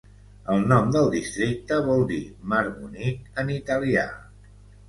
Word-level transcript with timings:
El 0.53 0.63
nom 0.71 0.87
del 0.95 1.09
districte 1.15 1.77
vol 1.89 2.01
dir 2.13 2.19
"mar 2.55 2.65
bonic" 2.81 3.23
en 3.45 3.55
italià. 3.61 4.09